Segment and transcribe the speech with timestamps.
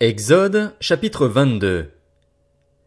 [0.00, 1.90] Exode chapitre 22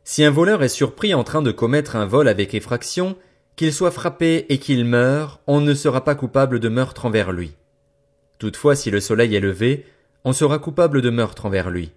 [0.06, 3.18] Si un voleur est surpris en train de commettre un vol avec effraction,
[3.58, 7.52] qu'il soit frappé et qu'il meure, on ne sera pas coupable de meurtre envers lui.
[8.40, 9.86] Toutefois si le soleil est levé,
[10.24, 11.92] on sera coupable de meurtre envers lui.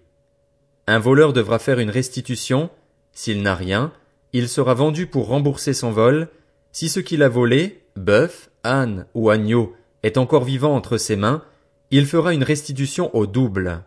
[0.85, 2.69] Un voleur devra faire une restitution,
[3.13, 3.93] s'il n'a rien,
[4.33, 6.27] il sera vendu pour rembourser son vol,
[6.73, 11.41] si ce qu'il a volé, bœuf, âne ou agneau, est encore vivant entre ses mains,
[11.89, 13.85] il fera une restitution au double.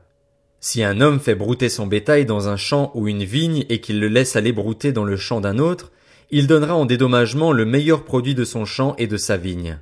[0.60, 4.00] Si un homme fait brouter son bétail dans un champ ou une vigne et qu'il
[4.00, 5.92] le laisse aller brouter dans le champ d'un autre,
[6.30, 9.78] il donnera en dédommagement le meilleur produit de son champ et de sa vigne.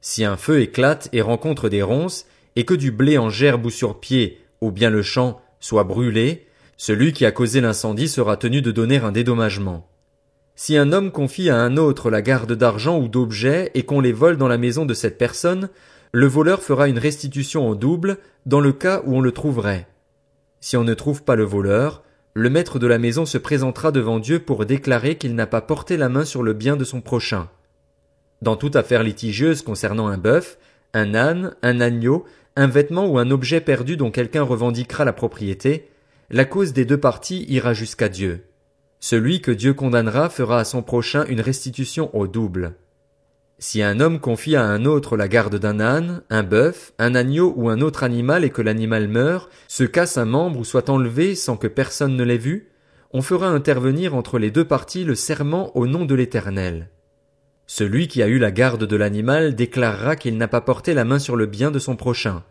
[0.00, 2.26] Si un feu éclate et rencontre des ronces,
[2.56, 6.46] et que du blé en gerbe ou sur pied, ou bien le champ, soit brûlé,
[6.76, 9.88] celui qui a causé l'incendie sera tenu de donner un dédommagement.
[10.56, 14.12] Si un homme confie à un autre la garde d'argent ou d'objets et qu'on les
[14.12, 15.68] vole dans la maison de cette personne,
[16.14, 19.88] le voleur fera une restitution au double dans le cas où on le trouverait.
[20.60, 24.20] Si on ne trouve pas le voleur, le maître de la maison se présentera devant
[24.20, 27.48] Dieu pour déclarer qu'il n'a pas porté la main sur le bien de son prochain.
[28.42, 30.56] Dans toute affaire litigieuse concernant un bœuf,
[30.92, 35.90] un âne, un agneau, un vêtement ou un objet perdu dont quelqu'un revendiquera la propriété,
[36.30, 38.44] la cause des deux parties ira jusqu'à Dieu.
[39.00, 42.76] Celui que Dieu condamnera fera à son prochain une restitution au double.
[43.58, 47.54] Si un homme confie à un autre la garde d'un âne, un bœuf, un agneau
[47.56, 51.34] ou un autre animal et que l'animal meurt, se casse un membre ou soit enlevé
[51.34, 52.70] sans que personne ne l'ait vu,
[53.12, 56.90] on fera intervenir entre les deux parties le serment au nom de l'Éternel.
[57.66, 61.20] Celui qui a eu la garde de l'animal déclarera qu'il n'a pas porté la main
[61.20, 62.42] sur le bien de son prochain.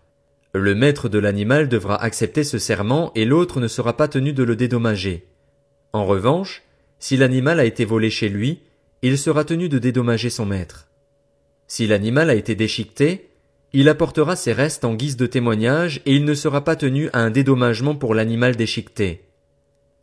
[0.54, 4.44] Le maître de l'animal devra accepter ce serment et l'autre ne sera pas tenu de
[4.44, 5.28] le dédommager.
[5.92, 6.64] En revanche,
[6.98, 8.62] si l'animal a été volé chez lui,
[9.02, 10.88] il sera tenu de dédommager son maître.
[11.76, 13.32] Si l'animal a été déchiqueté,
[13.72, 17.22] il apportera ses restes en guise de témoignage et il ne sera pas tenu à
[17.22, 19.24] un dédommagement pour l'animal déchiqueté.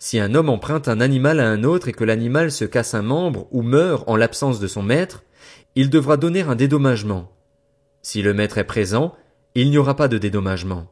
[0.01, 3.03] Si un homme emprunte un animal à un autre et que l'animal se casse un
[3.03, 5.23] membre ou meurt en l'absence de son maître,
[5.77, 7.31] il devra donner un dédommagement.
[8.03, 9.15] Si le maître est présent,
[9.55, 10.91] il n'y aura pas de dédommagement.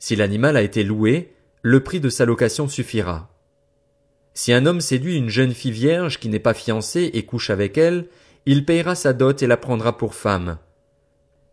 [0.00, 3.30] Si l'animal a été loué, le prix de sa location suffira.
[4.34, 7.78] Si un homme séduit une jeune fille vierge qui n'est pas fiancée et couche avec
[7.78, 8.08] elle,
[8.52, 10.58] il payera sa dot et la prendra pour femme.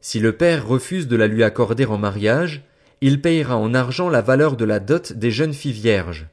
[0.02, 2.63] Si le père refuse de la lui accorder en mariage,
[3.02, 6.25] il payera en argent la valeur de la dot des jeunes filles vierges.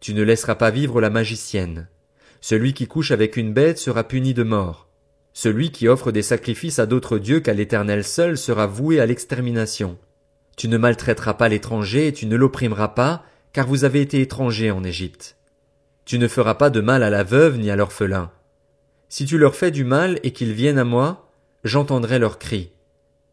[0.00, 1.88] Tu ne laisseras pas vivre la magicienne.
[2.42, 4.90] Celui qui couche avec une bête sera puni de mort.
[5.32, 9.96] Celui qui offre des sacrifices à d'autres dieux qu'à l'Éternel seul sera voué à l'extermination.
[10.58, 14.70] Tu ne maltraiteras pas l'étranger et tu ne l'opprimeras pas, car vous avez été étrangers
[14.70, 15.38] en Égypte.
[16.04, 18.30] Tu ne feras pas de mal à la veuve ni à l'orphelin.
[19.08, 21.30] Si tu leur fais du mal et qu'ils viennent à moi,
[21.64, 22.70] j'entendrai leurs cris.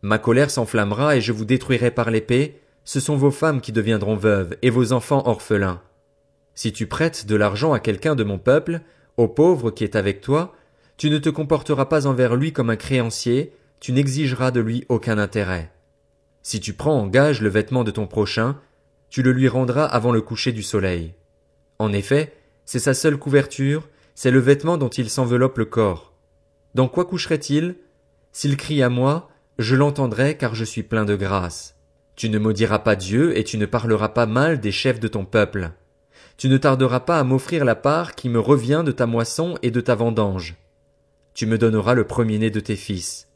[0.01, 4.15] Ma colère s'enflammera et je vous détruirai par l'épée, ce sont vos femmes qui deviendront
[4.15, 5.81] veuves et vos enfants orphelins.
[6.53, 8.81] Si tu prêtes de l'argent à quelqu'un de mon peuple,
[9.17, 10.55] au pauvre qui est avec toi,
[10.97, 15.17] tu ne te comporteras pas envers lui comme un créancier, tu n'exigeras de lui aucun
[15.17, 15.71] intérêt.
[16.41, 18.57] Si tu prends en gage le vêtement de ton prochain,
[19.09, 21.13] tu le lui rendras avant le coucher du soleil.
[21.79, 22.33] En effet,
[22.65, 26.13] c'est sa seule couverture, c'est le vêtement dont il s'enveloppe le corps.
[26.73, 27.75] Dans quoi coucherait-il?
[28.31, 31.75] S'il crie à moi, je l'entendrai car je suis plein de grâce.
[32.15, 35.25] Tu ne maudiras pas Dieu et tu ne parleras pas mal des chefs de ton
[35.25, 35.71] peuple.
[36.37, 39.71] Tu ne tarderas pas à m'offrir la part qui me revient de ta moisson et
[39.71, 40.55] de ta vendange.
[41.33, 43.27] Tu me donneras le premier-né de tes fils.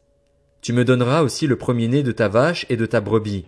[0.61, 3.45] Tu me donneras aussi le premier-né de ta vache et de ta brebis.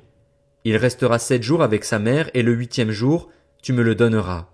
[0.63, 3.29] Il restera sept jours avec sa mère et le huitième jour,
[3.61, 4.49] tu me le donneras.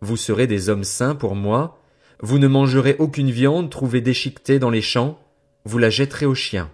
[0.00, 1.78] Vous serez des hommes saints pour moi,
[2.24, 5.18] vous ne mangerez aucune viande trouvée déchiquetée dans les champs,
[5.66, 6.70] vous la jetterez aux chiens.